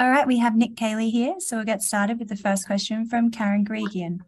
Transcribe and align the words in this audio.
All 0.00 0.08
right, 0.08 0.26
we 0.26 0.38
have 0.38 0.56
Nick 0.56 0.76
Caley 0.76 1.10
here, 1.10 1.34
so 1.40 1.56
we'll 1.56 1.66
get 1.66 1.82
started 1.82 2.18
with 2.18 2.30
the 2.30 2.36
first 2.36 2.66
question 2.66 3.04
from 3.04 3.30
Karen 3.30 3.66
Guregian. 3.66 4.20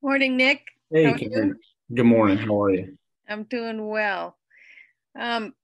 Morning, 0.00 0.36
Nick. 0.36 0.64
Hey, 0.92 1.12
Karen. 1.14 1.58
Good 1.92 2.06
morning. 2.06 2.38
How 2.38 2.62
are 2.62 2.70
you? 2.70 2.96
I'm 3.28 3.42
doing 3.42 3.88
well. 3.88 4.36
Um, 5.18 5.54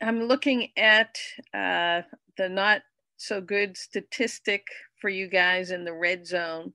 I'm 0.00 0.22
looking 0.22 0.68
at 0.76 1.18
uh, 1.52 2.02
the 2.36 2.48
not 2.48 2.82
so 3.16 3.40
good 3.40 3.76
statistic 3.76 4.68
for 5.00 5.10
you 5.10 5.26
guys 5.26 5.72
in 5.72 5.84
the 5.84 5.92
red 5.92 6.28
zone. 6.28 6.74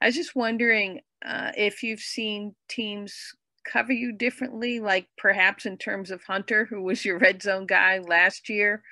I 0.00 0.06
was 0.06 0.14
just 0.14 0.36
wondering 0.36 1.00
uh, 1.26 1.50
if 1.56 1.82
you've 1.82 1.98
seen 1.98 2.54
teams 2.68 3.34
cover 3.64 3.92
you 3.92 4.12
differently, 4.12 4.78
like 4.78 5.08
perhaps 5.18 5.66
in 5.66 5.76
terms 5.76 6.12
of 6.12 6.22
Hunter, 6.22 6.66
who 6.66 6.82
was 6.82 7.04
your 7.04 7.18
red 7.18 7.42
zone 7.42 7.66
guy 7.66 7.98
last 7.98 8.48
year. 8.48 8.84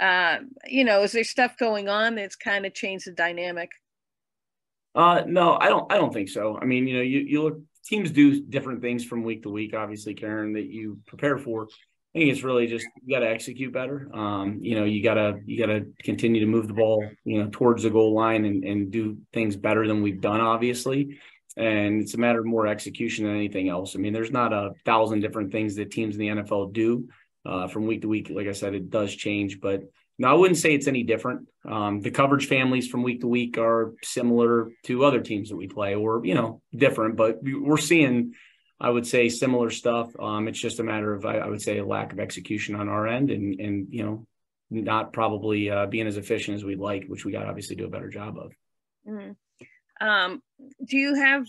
Uh, 0.00 0.38
you 0.66 0.84
know, 0.84 1.02
is 1.02 1.12
there 1.12 1.24
stuff 1.24 1.56
going 1.58 1.88
on 1.88 2.14
that's 2.14 2.36
kind 2.36 2.66
of 2.66 2.74
changed 2.74 3.06
the 3.06 3.12
dynamic? 3.12 3.70
Uh, 4.94 5.22
no, 5.26 5.56
I 5.60 5.68
don't. 5.68 5.92
I 5.92 5.96
don't 5.96 6.12
think 6.12 6.28
so. 6.28 6.58
I 6.60 6.64
mean, 6.64 6.86
you 6.86 6.96
know, 6.96 7.02
you 7.02 7.20
you 7.20 7.42
look 7.42 7.60
teams 7.84 8.10
do 8.10 8.42
different 8.42 8.82
things 8.82 9.04
from 9.04 9.22
week 9.22 9.42
to 9.42 9.50
week. 9.50 9.74
Obviously, 9.74 10.14
Karen, 10.14 10.52
that 10.54 10.66
you 10.66 10.98
prepare 11.06 11.38
for. 11.38 11.68
I 12.14 12.18
think 12.20 12.30
it's 12.32 12.42
really 12.42 12.66
just 12.66 12.86
you 13.04 13.14
got 13.14 13.20
to 13.20 13.30
execute 13.30 13.72
better. 13.72 14.08
Um, 14.14 14.58
you 14.62 14.74
know, 14.76 14.84
you 14.84 15.02
gotta 15.02 15.40
you 15.44 15.58
gotta 15.58 15.86
continue 16.02 16.40
to 16.40 16.46
move 16.46 16.68
the 16.68 16.74
ball, 16.74 17.04
you 17.24 17.42
know, 17.42 17.48
towards 17.50 17.82
the 17.82 17.90
goal 17.90 18.14
line 18.14 18.44
and 18.44 18.64
and 18.64 18.90
do 18.90 19.18
things 19.32 19.56
better 19.56 19.86
than 19.86 20.02
we've 20.02 20.20
done, 20.20 20.40
obviously. 20.40 21.18
And 21.56 22.00
it's 22.00 22.14
a 22.14 22.18
matter 22.18 22.38
of 22.38 22.46
more 22.46 22.66
execution 22.66 23.24
than 23.24 23.34
anything 23.34 23.68
else. 23.68 23.96
I 23.96 23.98
mean, 23.98 24.12
there's 24.12 24.30
not 24.30 24.52
a 24.52 24.72
thousand 24.84 25.20
different 25.20 25.50
things 25.50 25.74
that 25.74 25.90
teams 25.90 26.16
in 26.16 26.20
the 26.20 26.42
NFL 26.42 26.72
do 26.72 27.08
uh, 27.48 27.68
from 27.68 27.86
week 27.86 28.02
to 28.02 28.08
week. 28.08 28.30
Like 28.30 28.46
I 28.46 28.52
said, 28.52 28.74
it 28.74 28.90
does 28.90 29.14
change, 29.14 29.60
but 29.60 29.82
no, 30.18 30.28
I 30.28 30.34
wouldn't 30.34 30.58
say 30.58 30.74
it's 30.74 30.88
any 30.88 31.04
different. 31.04 31.48
Um, 31.64 32.00
the 32.00 32.10
coverage 32.10 32.48
families 32.48 32.88
from 32.88 33.02
week 33.02 33.20
to 33.20 33.28
week 33.28 33.56
are 33.56 33.94
similar 34.02 34.70
to 34.84 35.04
other 35.04 35.20
teams 35.20 35.48
that 35.50 35.56
we 35.56 35.68
play, 35.68 35.94
or 35.94 36.24
you 36.24 36.34
know, 36.34 36.60
different. 36.76 37.16
But 37.16 37.38
we're 37.42 37.76
seeing 37.76 38.34
I 38.80 38.90
would 38.90 39.06
say 39.06 39.28
similar 39.28 39.70
stuff. 39.70 40.14
Um, 40.18 40.46
it's 40.46 40.60
just 40.60 40.78
a 40.78 40.84
matter 40.84 41.12
of, 41.12 41.26
I, 41.26 41.38
I, 41.38 41.48
would 41.48 41.62
say, 41.62 41.78
a 41.78 41.86
lack 41.86 42.12
of 42.12 42.20
execution 42.20 42.76
on 42.76 42.88
our 42.88 43.06
end, 43.06 43.30
and 43.30 43.58
and 43.60 43.88
you 43.90 44.04
know, 44.04 44.26
not 44.70 45.12
probably 45.12 45.70
uh, 45.70 45.86
being 45.86 46.06
as 46.06 46.16
efficient 46.16 46.56
as 46.56 46.64
we'd 46.64 46.78
like, 46.78 47.06
which 47.06 47.24
we 47.24 47.32
got 47.32 47.46
obviously 47.46 47.76
do 47.76 47.86
a 47.86 47.90
better 47.90 48.08
job 48.08 48.38
of. 48.38 48.52
Mm-hmm. 49.08 49.32
Um, 50.06 50.42
do 50.84 50.96
you 50.96 51.14
have, 51.14 51.44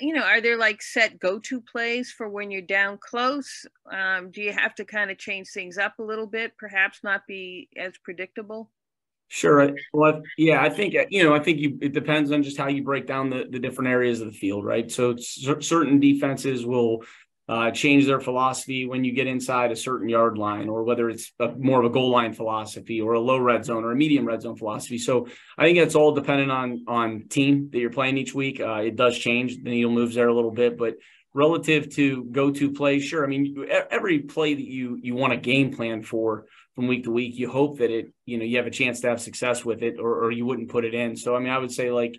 you 0.00 0.14
know, 0.14 0.22
are 0.22 0.40
there 0.40 0.56
like 0.56 0.82
set 0.82 1.18
go-to 1.18 1.60
plays 1.60 2.10
for 2.10 2.28
when 2.28 2.50
you're 2.50 2.62
down 2.62 2.98
close? 2.98 3.66
Um, 3.90 4.30
do 4.30 4.42
you 4.42 4.52
have 4.52 4.74
to 4.76 4.84
kind 4.84 5.10
of 5.10 5.18
change 5.18 5.48
things 5.48 5.78
up 5.78 5.98
a 5.98 6.02
little 6.02 6.26
bit, 6.26 6.56
perhaps 6.58 7.00
not 7.02 7.26
be 7.26 7.68
as 7.76 7.94
predictable? 8.02 8.70
Sure. 9.28 9.70
Well, 9.92 10.22
yeah, 10.36 10.60
I 10.60 10.68
think 10.70 10.92
you 11.10 11.22
know. 11.22 11.32
I 11.32 11.38
think 11.38 11.58
you. 11.60 11.78
It 11.80 11.92
depends 11.92 12.32
on 12.32 12.42
just 12.42 12.56
how 12.56 12.66
you 12.66 12.82
break 12.82 13.06
down 13.06 13.30
the, 13.30 13.46
the 13.48 13.60
different 13.60 13.88
areas 13.88 14.20
of 14.20 14.26
the 14.26 14.36
field, 14.36 14.64
right? 14.64 14.90
So 14.90 15.16
certain 15.16 16.00
defenses 16.00 16.66
will 16.66 17.04
uh, 17.50 17.68
change 17.72 18.06
their 18.06 18.20
philosophy 18.20 18.86
when 18.86 19.02
you 19.02 19.12
get 19.12 19.26
inside 19.26 19.72
a 19.72 19.76
certain 19.76 20.08
yard 20.08 20.38
line, 20.38 20.68
or 20.68 20.84
whether 20.84 21.10
it's 21.10 21.32
a, 21.40 21.48
more 21.58 21.80
of 21.80 21.86
a 21.90 21.94
goal 21.98 22.10
line 22.10 22.32
philosophy, 22.32 23.00
or 23.00 23.14
a 23.14 23.20
low 23.30 23.38
red 23.38 23.64
zone, 23.64 23.82
or 23.82 23.90
a 23.90 23.96
medium 23.96 24.24
red 24.24 24.40
zone 24.40 24.56
philosophy. 24.56 24.98
So 24.98 25.26
I 25.58 25.64
think 25.64 25.78
it's 25.78 25.96
all 25.96 26.12
dependent 26.12 26.52
on 26.52 26.84
on 26.86 27.24
team 27.28 27.70
that 27.72 27.80
you're 27.80 27.90
playing 27.98 28.18
each 28.18 28.34
week. 28.34 28.60
Uh, 28.60 28.82
it 28.90 28.94
does 28.94 29.18
change. 29.18 29.56
The 29.56 29.70
needle 29.70 29.90
moves 29.90 30.14
there 30.14 30.28
a 30.28 30.34
little 30.34 30.52
bit, 30.52 30.78
but 30.78 30.94
relative 31.34 31.82
to 31.96 32.24
go 32.24 32.52
to 32.52 32.72
play, 32.72 33.00
sure. 33.00 33.24
I 33.24 33.28
mean, 33.28 33.66
every 33.90 34.20
play 34.20 34.54
that 34.54 34.70
you 34.76 34.98
you 35.02 35.16
want 35.16 35.32
a 35.32 35.36
game 35.52 35.74
plan 35.74 36.02
for 36.04 36.46
from 36.76 36.86
week 36.86 37.04
to 37.04 37.10
week, 37.10 37.36
you 37.36 37.50
hope 37.50 37.78
that 37.78 37.90
it, 37.90 38.12
you 38.26 38.38
know, 38.38 38.44
you 38.44 38.58
have 38.58 38.66
a 38.68 38.70
chance 38.70 39.00
to 39.00 39.08
have 39.08 39.20
success 39.20 39.64
with 39.64 39.82
it 39.82 39.98
or, 39.98 40.24
or 40.24 40.30
you 40.30 40.46
wouldn't 40.46 40.70
put 40.70 40.84
it 40.84 40.94
in. 40.94 41.16
So, 41.16 41.34
I 41.34 41.40
mean, 41.40 41.50
I 41.50 41.58
would 41.58 41.72
say 41.72 41.90
like, 41.90 42.14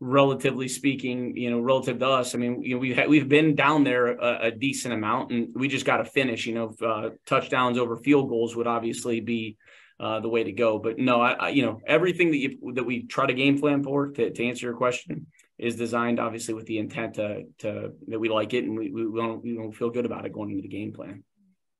relatively 0.00 0.68
speaking, 0.68 1.36
you 1.36 1.50
know, 1.50 1.60
relative 1.60 1.98
to 1.98 2.08
us, 2.08 2.34
I 2.34 2.38
mean, 2.38 2.62
you 2.62 2.74
know, 2.74 2.80
we've 2.80 2.96
had, 2.96 3.08
we've 3.08 3.28
been 3.28 3.54
down 3.54 3.84
there 3.84 4.08
a, 4.08 4.46
a 4.46 4.50
decent 4.50 4.92
amount 4.92 5.30
and 5.30 5.48
we 5.54 5.68
just 5.68 5.86
got 5.86 5.98
to 5.98 6.04
finish, 6.04 6.46
you 6.46 6.54
know, 6.54 6.74
uh, 6.84 7.10
touchdowns 7.26 7.78
over 7.78 7.96
field 7.96 8.28
goals 8.28 8.56
would 8.56 8.66
obviously 8.66 9.20
be 9.20 9.56
uh, 10.00 10.20
the 10.20 10.28
way 10.28 10.44
to 10.44 10.52
go. 10.52 10.78
But 10.78 10.98
no, 10.98 11.20
I, 11.20 11.32
I, 11.32 11.48
you 11.50 11.64
know, 11.64 11.80
everything 11.86 12.30
that 12.32 12.38
you, 12.38 12.72
that 12.74 12.84
we 12.84 13.06
try 13.06 13.26
to 13.26 13.34
game 13.34 13.58
plan 13.58 13.82
for 13.82 14.08
to, 14.08 14.30
to 14.30 14.44
answer 14.44 14.66
your 14.66 14.76
question 14.76 15.26
is 15.56 15.76
designed 15.76 16.18
obviously 16.18 16.52
with 16.52 16.66
the 16.66 16.78
intent 16.78 17.14
to, 17.14 17.44
to, 17.58 17.92
that 18.08 18.18
we 18.18 18.28
like 18.28 18.52
it 18.54 18.64
and 18.64 18.76
we, 18.76 18.90
we 18.90 19.20
don't, 19.20 19.42
we 19.42 19.54
don't 19.54 19.72
feel 19.72 19.90
good 19.90 20.06
about 20.06 20.26
it 20.26 20.32
going 20.32 20.50
into 20.50 20.62
the 20.62 20.68
game 20.68 20.92
plan 20.92 21.22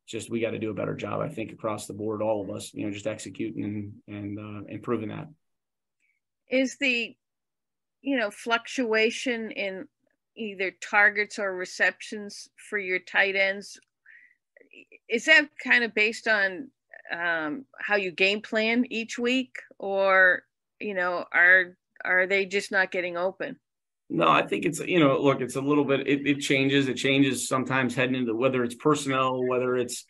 just 0.07 0.31
we 0.31 0.41
got 0.41 0.51
to 0.51 0.59
do 0.59 0.71
a 0.71 0.75
better 0.75 0.95
job, 0.95 1.21
I 1.21 1.29
think, 1.29 1.53
across 1.53 1.87
the 1.87 1.95
board, 1.95 2.21
all 2.21 2.43
of 2.43 2.51
us, 2.55 2.73
you 2.75 2.85
know, 2.85 2.93
just 2.93 3.07
executing 3.07 3.65
and 3.65 4.17
and 4.17 4.39
uh, 4.39 4.65
improving 4.69 5.09
that. 5.09 5.29
Is 6.51 6.77
the, 6.77 7.17
you 8.05 8.19
know, 8.19 8.31
fluctuation 8.31 9.51
in 9.53 9.89
either 10.37 10.71
targets 10.83 11.39
or 11.39 11.57
receptions 11.57 12.51
for 12.69 12.79
your 12.79 12.99
tight 12.99 13.35
ends, 13.35 13.81
is 15.09 15.25
that 15.25 15.49
kind 15.63 15.83
of 15.83 15.95
based 15.95 16.29
on 16.29 16.69
um, 17.11 17.65
how 17.81 17.97
you 17.97 18.11
game 18.11 18.43
plan 18.43 18.85
each 18.91 19.19
week, 19.19 19.57
or 19.79 20.43
you 20.81 20.93
know, 20.93 21.25
are 21.33 21.79
are 22.05 22.27
they 22.27 22.45
just 22.45 22.71
not 22.71 22.93
getting 22.93 23.17
open? 23.17 23.57
No, 24.11 24.29
I 24.29 24.47
think 24.47 24.67
it's 24.67 24.81
you 24.81 25.01
know, 25.01 25.19
look, 25.19 25.41
it's 25.41 25.57
a 25.57 25.61
little 25.63 25.85
bit. 25.85 26.07
It, 26.07 26.27
it 26.27 26.41
changes. 26.41 26.89
It 26.89 26.95
changes 26.95 27.49
sometimes 27.49 27.95
heading 27.95 28.17
into 28.17 28.37
whether 28.37 28.63
it's 28.65 28.75
personnel, 28.75 29.43
whether 29.47 29.77
it's 29.77 30.05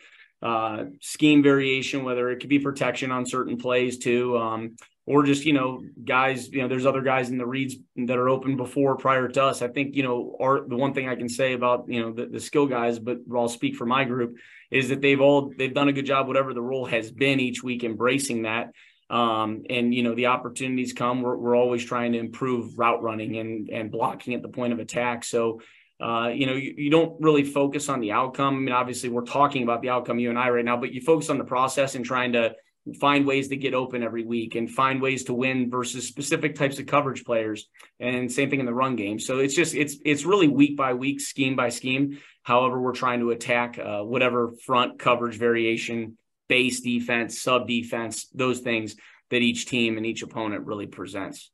uh, 0.44 0.84
scheme 1.00 1.42
variation, 1.42 2.04
whether 2.04 2.28
it 2.28 2.38
could 2.38 2.50
be 2.50 2.58
protection 2.58 3.10
on 3.10 3.24
certain 3.24 3.56
plays 3.56 3.96
too, 3.96 4.36
um, 4.36 4.76
or 5.06 5.22
just 5.22 5.46
you 5.46 5.54
know, 5.54 5.82
guys. 6.04 6.48
You 6.48 6.60
know, 6.60 6.68
there's 6.68 6.84
other 6.84 7.00
guys 7.00 7.30
in 7.30 7.38
the 7.38 7.46
reads 7.46 7.76
that 7.96 8.18
are 8.18 8.28
open 8.28 8.58
before 8.58 8.94
prior 8.96 9.26
to 9.26 9.42
us. 9.42 9.62
I 9.62 9.68
think 9.68 9.96
you 9.96 10.02
know, 10.02 10.36
our, 10.38 10.68
the 10.68 10.76
one 10.76 10.92
thing 10.92 11.08
I 11.08 11.16
can 11.16 11.30
say 11.30 11.54
about 11.54 11.86
you 11.88 12.00
know 12.00 12.12
the, 12.12 12.26
the 12.26 12.40
skill 12.40 12.66
guys, 12.66 12.98
but 12.98 13.20
I'll 13.34 13.48
speak 13.48 13.74
for 13.74 13.86
my 13.86 14.04
group, 14.04 14.36
is 14.70 14.90
that 14.90 15.00
they've 15.00 15.20
all 15.20 15.50
they've 15.56 15.72
done 15.72 15.88
a 15.88 15.94
good 15.94 16.06
job, 16.06 16.28
whatever 16.28 16.52
the 16.52 16.62
role 16.62 16.84
has 16.84 17.10
been 17.10 17.40
each 17.40 17.62
week, 17.62 17.82
embracing 17.82 18.42
that. 18.42 18.72
Um, 19.08 19.64
and 19.70 19.94
you 19.94 20.02
know 20.02 20.14
the 20.14 20.26
opportunities 20.26 20.92
come. 20.92 21.22
We're, 21.22 21.36
we're 21.36 21.56
always 21.56 21.82
trying 21.82 22.12
to 22.12 22.18
improve 22.18 22.78
route 22.78 23.02
running 23.02 23.38
and 23.38 23.70
and 23.70 23.90
blocking 23.90 24.34
at 24.34 24.42
the 24.42 24.48
point 24.48 24.74
of 24.74 24.78
attack. 24.78 25.24
So 25.24 25.60
uh, 26.04 26.28
you 26.28 26.44
know 26.46 26.52
you, 26.52 26.74
you, 26.76 26.90
don't 26.90 27.18
really 27.18 27.44
focus 27.44 27.88
on 27.88 28.00
the 28.00 28.12
outcome. 28.12 28.56
I 28.56 28.58
mean, 28.58 28.74
obviously 28.74 29.08
we're 29.08 29.22
talking 29.24 29.62
about 29.62 29.80
the 29.80 29.88
outcome 29.88 30.18
you 30.18 30.28
and 30.28 30.38
I 30.38 30.50
right 30.50 30.64
now, 30.64 30.76
but 30.76 30.92
you 30.92 31.00
focus 31.00 31.30
on 31.30 31.38
the 31.38 31.44
process 31.44 31.94
and 31.94 32.04
trying 32.04 32.32
to 32.34 32.54
find 33.00 33.26
ways 33.26 33.48
to 33.48 33.56
get 33.56 33.72
open 33.72 34.02
every 34.02 34.22
week 34.22 34.54
and 34.54 34.70
find 34.70 35.00
ways 35.00 35.24
to 35.24 35.32
win 35.32 35.70
versus 35.70 36.06
specific 36.06 36.56
types 36.56 36.78
of 36.78 36.84
coverage 36.84 37.24
players. 37.24 37.68
And 38.00 38.30
same 38.30 38.50
thing 38.50 38.60
in 38.60 38.66
the 38.66 38.74
run 38.74 38.96
game. 38.96 39.18
So 39.18 39.38
it's 39.38 39.54
just 39.54 39.74
it's 39.74 39.96
it's 40.04 40.26
really 40.26 40.46
week 40.46 40.76
by 40.76 40.92
week, 40.92 41.22
scheme 41.22 41.56
by 41.56 41.70
scheme. 41.70 42.18
However, 42.42 42.78
we're 42.78 42.92
trying 42.92 43.20
to 43.20 43.30
attack 43.30 43.78
uh, 43.78 44.02
whatever 44.02 44.52
front 44.66 44.98
coverage 44.98 45.38
variation 45.38 46.18
base 46.50 46.82
defense, 46.82 47.40
sub 47.40 47.66
defense, 47.66 48.28
those 48.34 48.60
things 48.60 48.96
that 49.30 49.40
each 49.40 49.64
team 49.64 49.96
and 49.96 50.04
each 50.04 50.22
opponent 50.22 50.66
really 50.66 50.86
presents. 50.86 51.50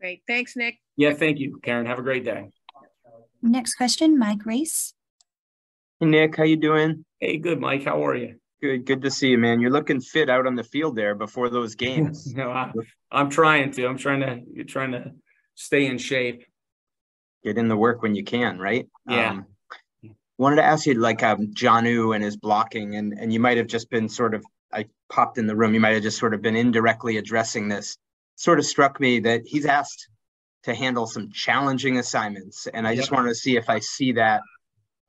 Great. 0.00 0.22
Thanks, 0.26 0.56
Nick. 0.56 0.80
Yeah, 0.96 1.14
thank 1.14 1.38
you, 1.38 1.60
Karen. 1.62 1.86
Have 1.86 2.00
a 2.00 2.02
great 2.02 2.24
day. 2.24 2.50
Next 3.44 3.74
question, 3.74 4.18
Mike 4.18 4.46
Reiss. 4.46 4.94
Hey, 6.00 6.06
Nick. 6.06 6.34
How 6.34 6.44
you 6.44 6.56
doing? 6.56 7.04
Hey, 7.20 7.36
good, 7.36 7.60
Mike. 7.60 7.84
How 7.84 8.04
are 8.06 8.16
you? 8.16 8.36
Good. 8.62 8.86
Good 8.86 9.02
to 9.02 9.10
see 9.10 9.28
you, 9.28 9.38
man. 9.38 9.60
You're 9.60 9.70
looking 9.70 10.00
fit 10.00 10.30
out 10.30 10.46
on 10.46 10.54
the 10.54 10.64
field 10.64 10.96
there 10.96 11.14
before 11.14 11.50
those 11.50 11.74
games. 11.86 12.34
no, 12.34 12.50
I, 12.50 12.72
I'm 13.12 13.28
trying 13.28 13.70
to. 13.72 13.86
I'm 13.86 13.98
trying 13.98 14.20
to. 14.20 14.40
You're 14.50 14.64
trying 14.64 14.92
to 14.92 15.12
stay 15.56 15.84
in 15.86 15.98
shape. 15.98 16.46
Get 17.42 17.58
in 17.58 17.68
the 17.68 17.76
work 17.76 18.00
when 18.00 18.14
you 18.14 18.24
can, 18.24 18.58
right? 18.58 18.88
Yeah. 19.06 19.32
Um, 19.32 19.46
wanted 20.38 20.56
to 20.56 20.64
ask 20.64 20.86
you 20.86 20.94
like 20.94 21.22
um 21.22 21.48
Jonnu 21.48 22.14
and 22.14 22.24
his 22.24 22.36
blocking 22.38 22.96
and 22.96 23.12
and 23.12 23.30
you 23.32 23.38
might 23.38 23.58
have 23.58 23.66
just 23.66 23.90
been 23.90 24.08
sort 24.08 24.34
of 24.34 24.44
I 24.72 24.86
popped 25.08 25.38
in 25.38 25.46
the 25.46 25.54
room 25.54 25.74
you 25.74 25.80
might 25.80 25.92
have 25.94 26.02
just 26.02 26.18
sort 26.18 26.34
of 26.34 26.42
been 26.42 26.56
indirectly 26.56 27.18
addressing 27.18 27.68
this 27.68 27.96
sort 28.34 28.58
of 28.58 28.64
struck 28.64 28.98
me 28.98 29.20
that 29.20 29.42
he's 29.46 29.64
asked 29.64 30.08
to 30.64 30.74
handle 30.74 31.06
some 31.06 31.30
challenging 31.30 31.98
assignments 31.98 32.66
and 32.66 32.86
I 32.86 32.90
yep. 32.90 32.98
just 32.98 33.12
wanted 33.12 33.28
to 33.28 33.34
see 33.34 33.56
if 33.56 33.68
I 33.68 33.78
see 33.78 34.12
that 34.12 34.42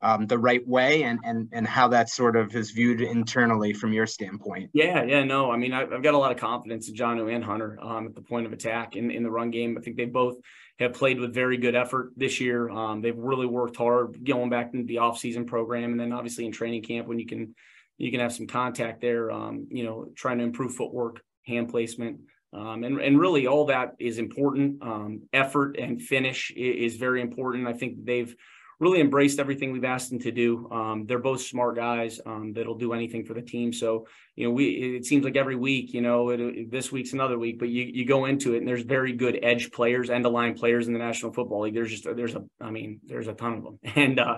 um, 0.01 0.27
the 0.27 0.37
right 0.37 0.65
way 0.67 1.03
and 1.03 1.19
and 1.23 1.49
and 1.51 1.67
how 1.67 1.87
that 1.87 2.09
sort 2.09 2.35
of 2.35 2.55
is 2.55 2.71
viewed 2.71 3.01
internally 3.01 3.73
from 3.73 3.91
your 3.91 4.05
standpoint. 4.05 4.69
Yeah, 4.73 5.03
yeah, 5.03 5.23
no, 5.23 5.49
I 5.49 5.57
mean 5.57 5.73
I've, 5.73 5.91
I've 5.91 6.03
got 6.03 6.13
a 6.13 6.17
lot 6.17 6.31
of 6.31 6.37
confidence 6.37 6.89
in 6.89 6.95
John 6.95 7.17
and 7.17 7.43
Hunter 7.43 7.79
um, 7.81 8.05
at 8.05 8.13
the 8.13 8.21
point 8.21 8.45
of 8.45 8.53
attack 8.53 8.95
in 8.95 9.09
in 9.09 9.23
the 9.23 9.31
run 9.31 9.49
game. 9.49 9.77
I 9.77 9.81
think 9.81 9.97
they 9.97 10.05
both 10.05 10.35
have 10.79 10.93
played 10.93 11.19
with 11.19 11.33
very 11.33 11.57
good 11.57 11.75
effort 11.75 12.11
this 12.15 12.39
year. 12.39 12.69
Um, 12.69 13.01
they've 13.01 13.17
really 13.17 13.47
worked 13.47 13.77
hard 13.77 14.23
going 14.23 14.49
back 14.49 14.73
into 14.73 14.85
the 14.85 14.97
offseason 14.97 15.47
program, 15.47 15.91
and 15.91 15.99
then 15.99 16.11
obviously 16.11 16.45
in 16.45 16.51
training 16.51 16.83
camp 16.83 17.07
when 17.07 17.17
you 17.17 17.25
can 17.25 17.55
you 17.97 18.11
can 18.11 18.19
have 18.19 18.33
some 18.33 18.45
contact 18.45 19.01
there. 19.01 19.31
Um, 19.31 19.67
you 19.71 19.85
know, 19.85 20.09
trying 20.15 20.37
to 20.37 20.43
improve 20.43 20.75
footwork, 20.75 21.21
hand 21.47 21.69
placement. 21.69 22.19
Um, 22.55 22.83
and, 22.83 23.01
and 23.01 23.19
really 23.19 23.47
all 23.47 23.65
that 23.65 23.95
is 23.99 24.17
important. 24.17 24.81
Um, 24.81 25.23
effort 25.33 25.77
and 25.77 26.01
finish 26.01 26.51
is, 26.55 26.93
is, 26.93 26.99
very 26.99 27.21
important. 27.21 27.67
I 27.67 27.73
think 27.73 28.05
they've 28.05 28.33
really 28.79 29.01
embraced 29.01 29.39
everything 29.39 29.71
we've 29.71 29.83
asked 29.83 30.09
them 30.09 30.19
to 30.19 30.31
do. 30.31 30.69
Um, 30.71 31.05
they're 31.05 31.19
both 31.19 31.41
smart 31.41 31.75
guys 31.75 32.19
um, 32.25 32.53
that'll 32.53 32.77
do 32.77 32.93
anything 32.93 33.25
for 33.25 33.33
the 33.33 33.41
team. 33.41 33.73
So, 33.73 34.07
you 34.35 34.45
know, 34.47 34.53
we 34.53 34.65
it 34.97 35.05
seems 35.05 35.23
like 35.25 35.35
every 35.35 35.55
week, 35.55 35.93
you 35.93 36.01
know, 36.01 36.29
it, 36.29 36.71
this 36.71 36.91
week's 36.91 37.13
another 37.13 37.37
week, 37.37 37.59
but 37.59 37.69
you 37.69 37.83
you 37.83 38.05
go 38.05 38.25
into 38.25 38.53
it 38.53 38.59
and 38.59 38.67
there's 38.67 38.83
very 38.83 39.13
good 39.13 39.39
edge 39.43 39.71
players, 39.71 40.09
end 40.09 40.25
of 40.25 40.31
line 40.31 40.55
players 40.55 40.87
in 40.87 40.93
the 40.93 40.99
National 40.99 41.33
Football 41.33 41.61
League. 41.61 41.73
There's 41.73 41.91
just 41.91 42.03
there's 42.03 42.35
a 42.35 42.43
I 42.61 42.71
mean 42.71 42.99
there's 43.05 43.27
a 43.27 43.33
ton 43.33 43.53
of 43.53 43.63
them, 43.63 43.79
and 43.95 44.19
uh, 44.19 44.37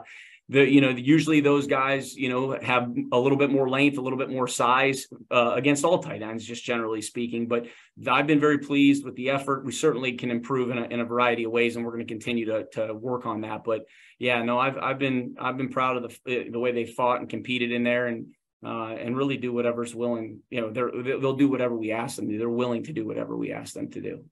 the 0.49 0.65
you 0.65 0.81
know 0.81 0.89
usually 0.89 1.41
those 1.41 1.67
guys 1.67 2.15
you 2.15 2.29
know 2.29 2.57
have 2.61 2.93
a 3.11 3.19
little 3.19 3.37
bit 3.37 3.49
more 3.49 3.69
length 3.69 3.97
a 3.97 4.01
little 4.01 4.19
bit 4.19 4.29
more 4.29 4.47
size 4.47 5.07
uh, 5.31 5.51
against 5.55 5.83
all 5.83 5.99
tight 5.99 6.21
ends 6.21 6.45
just 6.45 6.63
generally 6.63 7.01
speaking. 7.01 7.47
But 7.47 7.67
i've 8.07 8.27
been 8.27 8.39
very 8.39 8.59
pleased 8.59 9.03
with 9.03 9.15
the 9.15 9.29
effort. 9.29 9.65
We 9.65 9.71
certainly 9.71 10.13
can 10.13 10.31
improve 10.31 10.71
in 10.71 10.77
a, 10.77 10.83
in 10.83 10.99
a 10.99 11.05
variety 11.05 11.43
of 11.43 11.51
ways 11.51 11.75
and 11.75 11.85
we're 11.85 11.91
going 11.91 12.07
to 12.07 12.13
continue 12.13 12.45
to, 12.45 12.65
to 12.73 12.93
work 12.93 13.25
on 13.25 13.41
that. 13.41 13.63
But 13.63 13.85
yeah 14.19 14.41
no 14.41 14.57
i've 14.57 14.77
i've 14.77 14.99
been 14.99 15.35
i've 15.39 15.57
been 15.57 15.69
proud 15.69 15.97
of 15.97 16.19
the 16.25 16.49
the 16.49 16.59
way 16.59 16.71
they 16.71 16.85
fought 16.85 17.19
and 17.19 17.29
competed 17.29 17.71
in 17.71 17.83
there 17.83 18.07
and 18.07 18.27
uh, 18.65 18.95
and 18.95 19.15
really 19.15 19.37
do 19.37 19.53
whatever's 19.53 19.93
willing 19.93 20.39
you 20.49 20.59
know 20.59 20.71
they're 20.71 20.91
they'll 21.03 21.35
do 21.35 21.47
whatever 21.47 21.75
we 21.75 21.91
ask 21.91 22.15
them 22.15 22.27
to 22.27 22.37
they're 22.37 22.49
willing 22.49 22.83
to 22.83 22.93
do 22.93 23.05
whatever 23.05 23.35
we 23.37 23.51
ask 23.51 23.73
them 23.73 23.89
to 23.91 24.01
do. 24.01 24.23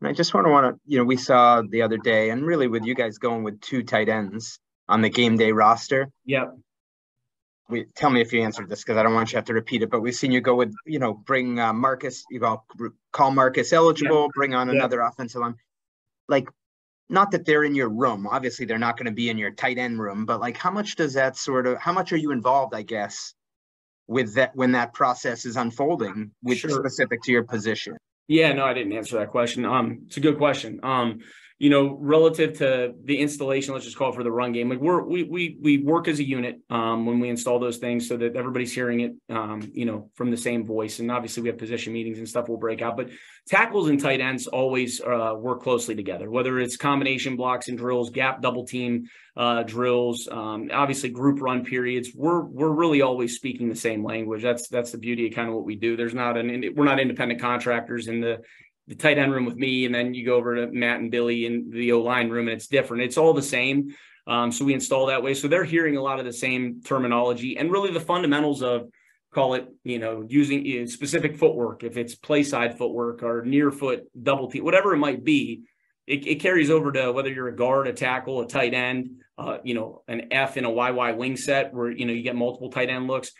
And 0.00 0.08
I 0.08 0.12
just 0.12 0.32
want 0.32 0.46
to 0.46 0.50
want 0.52 0.76
to, 0.76 0.80
you 0.86 0.98
know, 0.98 1.04
we 1.04 1.16
saw 1.16 1.62
the 1.68 1.82
other 1.82 1.96
day, 1.96 2.30
and 2.30 2.46
really 2.46 2.68
with 2.68 2.84
you 2.84 2.94
guys 2.94 3.18
going 3.18 3.42
with 3.42 3.60
two 3.60 3.82
tight 3.82 4.08
ends, 4.08 4.60
on 4.88 5.02
the 5.02 5.10
game 5.10 5.36
day 5.36 5.52
roster. 5.52 6.10
Yep. 6.24 6.56
We 7.68 7.84
tell 7.94 8.08
me 8.08 8.22
if 8.22 8.32
you 8.32 8.42
answered 8.42 8.70
this 8.70 8.82
because 8.82 8.96
I 8.96 9.02
don't 9.02 9.14
want 9.14 9.28
you 9.28 9.32
to 9.32 9.38
have 9.38 9.44
to 9.46 9.54
repeat 9.54 9.82
it. 9.82 9.90
But 9.90 10.00
we've 10.00 10.14
seen 10.14 10.32
you 10.32 10.40
go 10.40 10.54
with, 10.54 10.74
you 10.86 10.98
know, 10.98 11.12
bring 11.12 11.60
uh, 11.60 11.72
Marcus, 11.72 12.24
you 12.30 12.40
know, 12.40 12.62
call 13.12 13.30
Marcus 13.30 13.72
eligible, 13.72 14.22
yep. 14.22 14.30
bring 14.34 14.54
on 14.54 14.68
yep. 14.68 14.76
another 14.76 15.00
offensive 15.00 15.42
line. 15.42 15.54
Like, 16.28 16.48
not 17.10 17.30
that 17.32 17.44
they're 17.44 17.64
in 17.64 17.74
your 17.74 17.88
room. 17.90 18.26
Obviously, 18.26 18.64
they're 18.64 18.78
not 18.78 18.96
going 18.96 19.06
to 19.06 19.12
be 19.12 19.28
in 19.28 19.38
your 19.38 19.50
tight 19.50 19.78
end 19.78 20.00
room. 20.00 20.24
But 20.24 20.40
like, 20.40 20.56
how 20.56 20.70
much 20.70 20.96
does 20.96 21.14
that 21.14 21.36
sort 21.36 21.66
of? 21.66 21.78
How 21.78 21.92
much 21.92 22.12
are 22.12 22.16
you 22.16 22.32
involved? 22.32 22.74
I 22.74 22.82
guess 22.82 23.34
with 24.06 24.34
that 24.34 24.56
when 24.56 24.72
that 24.72 24.94
process 24.94 25.44
is 25.44 25.56
unfolding, 25.56 26.30
which 26.42 26.60
sure. 26.60 26.70
specific 26.70 27.22
to 27.22 27.32
your 27.32 27.44
position. 27.44 27.96
Yeah, 28.26 28.52
no, 28.52 28.64
I 28.64 28.74
didn't 28.74 28.92
answer 28.92 29.18
that 29.18 29.28
question. 29.30 29.64
Um, 29.64 30.02
it's 30.06 30.16
a 30.16 30.20
good 30.20 30.38
question. 30.38 30.80
Um, 30.82 31.20
you 31.58 31.70
know, 31.70 31.96
relative 32.00 32.56
to 32.58 32.94
the 33.04 33.18
installation, 33.18 33.74
let's 33.74 33.84
just 33.84 33.96
call 33.96 34.10
it 34.10 34.14
for 34.14 34.22
the 34.22 34.30
run 34.30 34.52
game. 34.52 34.70
Like 34.70 34.78
we're 34.78 35.02
we 35.02 35.24
we 35.24 35.58
we 35.60 35.78
work 35.78 36.06
as 36.06 36.20
a 36.20 36.24
unit 36.24 36.60
um, 36.70 37.04
when 37.04 37.18
we 37.18 37.28
install 37.28 37.58
those 37.58 37.78
things 37.78 38.06
so 38.06 38.16
that 38.16 38.36
everybody's 38.36 38.72
hearing 38.72 39.00
it, 39.00 39.16
um, 39.28 39.68
you 39.74 39.84
know, 39.84 40.08
from 40.14 40.30
the 40.30 40.36
same 40.36 40.64
voice. 40.64 41.00
And 41.00 41.10
obviously, 41.10 41.42
we 41.42 41.48
have 41.48 41.58
position 41.58 41.92
meetings 41.92 42.18
and 42.18 42.28
stuff. 42.28 42.48
We'll 42.48 42.58
break 42.58 42.80
out, 42.80 42.96
but 42.96 43.10
tackles 43.48 43.88
and 43.88 44.00
tight 44.00 44.20
ends 44.20 44.46
always 44.46 45.00
uh, 45.00 45.34
work 45.36 45.60
closely 45.62 45.96
together. 45.96 46.30
Whether 46.30 46.60
it's 46.60 46.76
combination 46.76 47.34
blocks 47.34 47.66
and 47.66 47.76
drills, 47.76 48.10
gap 48.10 48.40
double 48.40 48.64
team 48.64 49.08
uh, 49.36 49.64
drills, 49.64 50.28
um, 50.30 50.70
obviously 50.72 51.08
group 51.08 51.40
run 51.40 51.64
periods. 51.64 52.10
We're 52.14 52.42
we're 52.42 52.70
really 52.70 53.02
always 53.02 53.34
speaking 53.34 53.68
the 53.68 53.74
same 53.74 54.04
language. 54.04 54.44
That's 54.44 54.68
that's 54.68 54.92
the 54.92 54.98
beauty 54.98 55.26
of 55.26 55.34
kind 55.34 55.48
of 55.48 55.56
what 55.56 55.64
we 55.64 55.74
do. 55.74 55.96
There's 55.96 56.14
not 56.14 56.36
an 56.36 56.72
we're 56.76 56.84
not 56.84 57.00
independent 57.00 57.40
contractors 57.40 58.06
in 58.06 58.20
the 58.20 58.42
the 58.88 58.94
tight 58.94 59.18
end 59.18 59.32
room 59.32 59.44
with 59.44 59.56
me, 59.56 59.84
and 59.84 59.94
then 59.94 60.14
you 60.14 60.24
go 60.24 60.34
over 60.34 60.56
to 60.56 60.72
Matt 60.72 60.98
and 60.98 61.10
Billy 61.10 61.46
in 61.46 61.70
the 61.70 61.92
O 61.92 62.00
line 62.00 62.30
room, 62.30 62.48
and 62.48 62.56
it's 62.56 62.66
different. 62.66 63.04
It's 63.04 63.18
all 63.18 63.34
the 63.34 63.42
same. 63.42 63.94
Um, 64.26 64.50
so 64.50 64.64
we 64.64 64.74
install 64.74 65.06
that 65.06 65.22
way. 65.22 65.34
So 65.34 65.46
they're 65.48 65.64
hearing 65.64 65.96
a 65.96 66.02
lot 66.02 66.18
of 66.18 66.24
the 66.24 66.32
same 66.32 66.82
terminology 66.82 67.56
and 67.56 67.70
really 67.70 67.92
the 67.92 68.00
fundamentals 68.00 68.62
of 68.62 68.88
call 69.32 69.54
it, 69.54 69.68
you 69.84 69.98
know, 69.98 70.24
using 70.26 70.86
specific 70.86 71.36
footwork, 71.36 71.84
if 71.84 71.96
it's 71.96 72.14
play 72.14 72.42
side 72.42 72.76
footwork 72.76 73.22
or 73.22 73.44
near 73.44 73.70
foot 73.70 74.04
double 74.20 74.50
T, 74.50 74.60
whatever 74.60 74.94
it 74.94 74.98
might 74.98 75.22
be, 75.22 75.64
it, 76.06 76.26
it, 76.26 76.34
carries 76.36 76.70
over 76.70 76.90
to 76.92 77.12
whether 77.12 77.30
you're 77.30 77.48
a 77.48 77.56
guard, 77.56 77.86
a 77.86 77.92
tackle, 77.92 78.40
a 78.40 78.48
tight 78.48 78.72
end, 78.72 79.20
uh, 79.36 79.58
you 79.62 79.74
know, 79.74 80.02
an 80.08 80.28
F 80.30 80.56
in 80.56 80.64
a 80.64 80.70
YY 80.70 81.16
wing 81.16 81.36
set 81.36 81.74
where, 81.74 81.90
you 81.90 82.06
know, 82.06 82.12
you 82.14 82.22
get 82.22 82.36
multiple 82.36 82.70
tight 82.70 82.88
end 82.88 83.06
looks 83.06 83.32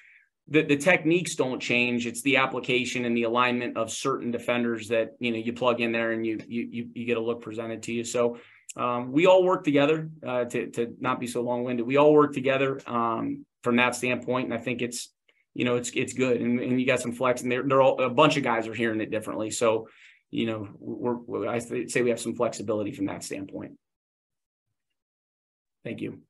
the, 0.51 0.63
the 0.63 0.77
techniques 0.77 1.35
don't 1.35 1.61
change. 1.61 2.07
It's 2.07 2.23
the 2.23 2.39
application 2.39 3.05
and 3.05 3.17
the 3.17 3.25
alignment 3.25 3.77
of 3.77 3.91
certain 3.91 4.31
defenders 4.31 4.89
that 4.89 5.15
you 5.21 5.31
know 5.31 5.39
you 5.39 5.53
plug 5.53 5.81
in 5.81 5.93
there 5.93 6.13
and 6.13 6.27
you 6.27 6.41
you 6.49 6.89
you, 6.95 7.07
get 7.07 7.17
a 7.17 7.21
look 7.21 7.43
presented 7.43 7.83
to 7.85 7.93
you. 7.93 8.05
So 8.05 8.39
um, 8.77 9.13
we 9.13 9.27
all 9.27 9.45
work 9.45 9.65
together 9.65 10.11
uh, 10.27 10.45
to 10.47 10.71
to 10.71 10.95
not 11.01 11.21
be 11.21 11.27
so 11.27 11.43
long 11.43 11.65
winded. 11.65 11.87
We 11.87 11.99
all 11.99 12.13
work 12.13 12.33
together 12.33 12.81
um, 12.87 13.45
from 13.63 13.77
that 13.77 13.95
standpoint, 13.95 14.47
and 14.47 14.55
I 14.55 14.59
think 14.59 14.81
it's 14.81 15.13
you 15.55 15.65
know 15.65 15.77
it's 15.77 15.91
it's 15.91 16.15
good. 16.15 16.41
And, 16.41 16.61
and 16.61 16.81
you 16.81 16.87
got 16.87 17.01
some 17.01 17.13
flex, 17.13 17.43
and 17.43 17.53
they're, 17.53 17.63
they're 17.63 17.83
all 17.83 18.03
a 18.03 18.11
bunch 18.11 18.37
of 18.37 18.43
guys 18.43 18.67
are 18.69 18.75
hearing 18.75 19.01
it 19.01 19.11
differently. 19.11 19.51
So 19.51 19.89
you 20.31 20.47
know 20.47 20.69
we're, 20.79 21.17
we're 21.17 21.49
I 21.49 21.59
say 21.59 22.03
we 22.03 22.11
have 22.11 22.21
some 22.21 22.35
flexibility 22.35 22.93
from 22.93 23.07
that 23.07 23.23
standpoint. 23.23 23.73
Thank 25.85 26.01
you. 26.01 26.21